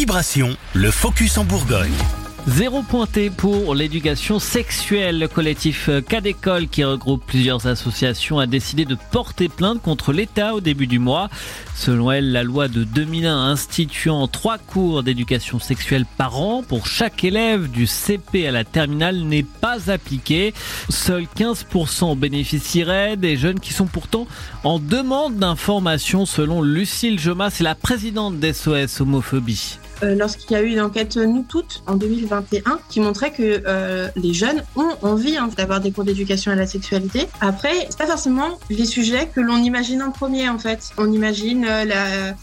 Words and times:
Vibration, 0.00 0.56
le 0.72 0.90
focus 0.90 1.36
en 1.36 1.44
Bourgogne. 1.44 1.92
Zéro 2.46 2.80
pointé 2.80 3.28
pour 3.28 3.74
l'éducation 3.74 4.38
sexuelle. 4.38 5.18
Le 5.18 5.28
collectif 5.28 5.90
Cas 6.08 6.22
d'école 6.22 6.68
qui 6.68 6.84
regroupe 6.84 7.22
plusieurs 7.26 7.66
associations 7.66 8.38
a 8.38 8.46
décidé 8.46 8.86
de 8.86 8.96
porter 9.12 9.50
plainte 9.50 9.82
contre 9.82 10.14
l'État 10.14 10.54
au 10.54 10.62
début 10.62 10.86
du 10.86 10.98
mois. 10.98 11.28
Selon 11.74 12.10
elle, 12.10 12.32
la 12.32 12.42
loi 12.42 12.68
de 12.68 12.82
2001 12.82 13.50
instituant 13.50 14.26
trois 14.26 14.56
cours 14.56 15.02
d'éducation 15.02 15.58
sexuelle 15.58 16.06
par 16.16 16.40
an 16.40 16.62
pour 16.66 16.86
chaque 16.86 17.22
élève 17.22 17.70
du 17.70 17.86
CP 17.86 18.48
à 18.48 18.52
la 18.52 18.64
terminale 18.64 19.18
n'est 19.18 19.42
pas 19.42 19.90
appliquée. 19.90 20.54
Seuls 20.88 21.26
15% 21.36 22.16
bénéficieraient 22.16 23.18
des 23.18 23.36
jeunes 23.36 23.60
qui 23.60 23.74
sont 23.74 23.86
pourtant 23.86 24.26
en 24.64 24.78
demande 24.78 25.36
d'information 25.36 26.24
selon 26.24 26.62
Lucille 26.62 27.18
Jomas, 27.18 27.50
c'est 27.50 27.64
la 27.64 27.74
présidente 27.74 28.40
d'SOS 28.40 29.02
Homophobie. 29.02 29.78
Euh, 30.02 30.14
lorsqu'il 30.14 30.52
y 30.52 30.54
a 30.54 30.62
eu 30.62 30.68
une 30.68 30.80
enquête 30.80 31.16
euh, 31.16 31.26
Nous 31.26 31.44
Toutes 31.48 31.82
en 31.86 31.94
2021 31.94 32.78
qui 32.88 33.00
montrait 33.00 33.32
que 33.32 33.62
euh, 33.66 34.08
les 34.16 34.32
jeunes 34.32 34.62
ont 34.76 34.94
envie 35.02 35.36
hein, 35.36 35.48
d'avoir 35.56 35.80
des 35.80 35.92
cours 35.92 36.04
d'éducation 36.04 36.52
à 36.52 36.54
la 36.54 36.66
sexualité. 36.66 37.26
Après, 37.40 37.86
c'est 37.88 37.98
pas 37.98 38.06
forcément 38.06 38.58
les 38.70 38.84
sujets 38.84 39.28
que 39.34 39.40
l'on 39.40 39.58
imagine 39.58 40.02
en 40.02 40.10
premier 40.10 40.48
en 40.48 40.58
fait. 40.58 40.90
On 40.96 41.12
imagine 41.12 41.66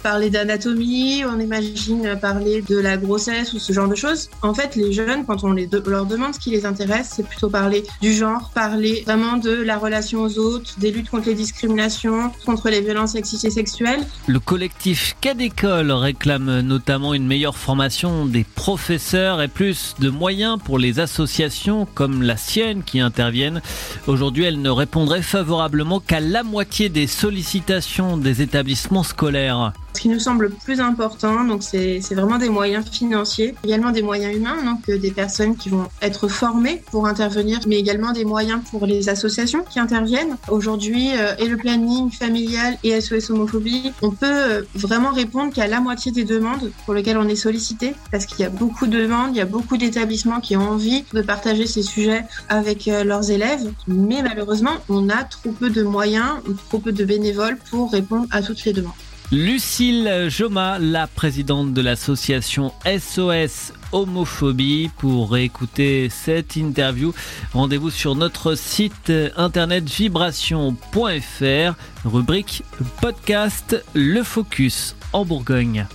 parler 0.03 0.29
d'anatomie, 0.29 1.23
on 1.25 1.39
imagine 1.39 2.17
parler 2.19 2.61
de 2.61 2.77
la 2.77 2.97
grossesse 2.97 3.53
ou 3.53 3.59
ce 3.59 3.73
genre 3.73 3.87
de 3.87 3.95
choses. 3.95 4.29
En 4.41 4.53
fait, 4.53 4.75
les 4.75 4.91
jeunes, 4.91 5.25
quand 5.25 5.43
on 5.43 5.53
leur 5.53 6.05
demande 6.05 6.33
ce 6.33 6.39
qui 6.39 6.51
les 6.51 6.65
intéresse, 6.65 7.13
c'est 7.15 7.27
plutôt 7.27 7.49
parler 7.49 7.83
du 8.01 8.13
genre, 8.13 8.51
parler 8.53 9.03
vraiment 9.05 9.37
de 9.37 9.51
la 9.51 9.77
relation 9.77 10.21
aux 10.21 10.37
autres, 10.37 10.75
des 10.79 10.91
luttes 10.91 11.09
contre 11.09 11.27
les 11.27 11.35
discriminations, 11.35 12.31
contre 12.45 12.69
les 12.69 12.81
violences 12.81 13.11
sexistes 13.11 13.45
et 13.45 13.51
sexuelles. 13.51 14.05
Le 14.27 14.39
collectif 14.39 15.15
Cas 15.21 15.33
d'école 15.33 15.91
réclame 15.91 16.61
notamment 16.61 17.13
une 17.13 17.25
meilleure 17.25 17.46
formation 17.55 18.25
des 18.25 18.43
professeurs 18.43 19.41
et 19.41 19.47
plus 19.47 19.95
de 19.99 20.09
moyens 20.09 20.57
pour 20.63 20.79
les 20.79 20.99
associations 20.99 21.85
comme 21.93 22.21
la 22.21 22.35
sienne 22.35 22.83
qui 22.83 22.99
interviennent. 22.99 23.61
Aujourd'hui, 24.07 24.43
elle 24.45 24.61
ne 24.61 24.69
répondrait 24.69 25.21
favorablement 25.21 25.99
qu'à 25.99 26.19
la 26.19 26.43
moitié 26.43 26.89
des 26.89 27.07
sollicitations 27.07 28.17
des 28.17 28.41
établissements 28.41 29.03
scolaires. 29.03 29.73
Ce 29.97 30.01
qui 30.03 30.09
nous 30.09 30.19
semble 30.19 30.51
plus 30.51 30.79
important, 30.79 31.43
donc 31.43 31.63
c'est 31.63 31.99
vraiment 32.11 32.37
des 32.37 32.49
moyens 32.49 32.87
financiers, 32.87 33.55
également 33.63 33.89
des 33.89 34.03
moyens 34.03 34.35
humains, 34.35 34.63
donc 34.63 34.87
euh, 34.89 34.99
des 34.99 35.09
personnes 35.09 35.55
qui 35.55 35.69
vont 35.69 35.87
être 36.03 36.27
formées 36.27 36.83
pour 36.91 37.07
intervenir, 37.07 37.61
mais 37.65 37.79
également 37.79 38.11
des 38.11 38.23
moyens 38.23 38.61
pour 38.69 38.85
les 38.85 39.09
associations 39.09 39.63
qui 39.67 39.79
interviennent. 39.79 40.37
Aujourd'hui, 40.49 41.13
euh, 41.17 41.33
et 41.39 41.47
le 41.47 41.57
planning 41.57 42.11
familial 42.11 42.77
et 42.83 43.01
SOS 43.01 43.31
homophobie, 43.31 43.91
on 44.03 44.11
peut 44.11 44.27
euh, 44.27 44.61
vraiment 44.75 45.09
répondre 45.09 45.51
qu'à 45.51 45.65
la 45.65 45.79
moitié 45.79 46.11
des 46.11 46.25
demandes 46.25 46.71
pour 46.85 46.93
lesquelles 46.93 47.17
on 47.17 47.27
est 47.27 47.35
sollicité, 47.35 47.95
parce 48.11 48.27
qu'il 48.27 48.41
y 48.41 48.45
a 48.45 48.51
beaucoup 48.51 48.85
de 48.85 48.99
demandes, 49.01 49.31
il 49.31 49.37
y 49.37 49.41
a 49.41 49.45
beaucoup 49.45 49.77
d'établissements 49.77 50.41
qui 50.41 50.55
ont 50.57 50.69
envie 50.69 51.05
de 51.11 51.23
partager 51.23 51.65
ces 51.65 51.81
sujets 51.81 52.23
avec 52.49 52.85
leurs 52.85 53.31
élèves, 53.31 53.73
mais 53.87 54.21
malheureusement, 54.21 54.75
on 54.89 55.09
a 55.09 55.23
trop 55.23 55.53
peu 55.53 55.71
de 55.71 55.81
moyens, 55.81 56.35
trop 56.69 56.77
peu 56.77 56.91
de 56.91 57.03
bénévoles 57.03 57.57
pour 57.71 57.91
répondre 57.91 58.27
à 58.29 58.43
toutes 58.43 58.63
les 58.63 58.73
demandes. 58.73 58.93
Lucille 59.33 60.27
Joma, 60.29 60.79
la 60.79 61.05
présidente 61.05 61.73
de 61.73 61.81
l'association 61.81 62.71
SOS 62.85 63.73
Homophobie. 63.91 64.89
Pour 64.97 65.33
réécouter 65.33 66.07
cette 66.09 66.55
interview, 66.55 67.13
rendez-vous 67.51 67.89
sur 67.89 68.15
notre 68.15 68.55
site 68.55 69.11
internet 69.35 69.83
vibration.fr, 69.83 71.75
rubrique 72.05 72.63
podcast 73.01 73.83
Le 73.93 74.23
Focus 74.23 74.95
en 75.11 75.25
Bourgogne. 75.25 75.87